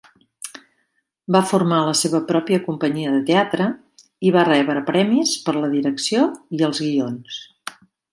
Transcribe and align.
Va 1.33 1.41
formar 1.49 1.81
la 1.89 1.93
seva 1.99 2.21
pròpia 2.31 2.61
companyia 2.63 3.11
de 3.15 3.19
teatre 3.27 3.67
i 4.29 4.33
va 4.37 4.45
rebre 4.49 4.83
premis 4.91 5.35
per 5.47 5.55
la 5.59 5.71
direcció 5.75 6.25
i 6.61 6.65
els 6.69 6.83
guions. 6.87 7.39